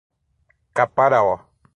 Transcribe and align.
Caparaó 0.73 1.37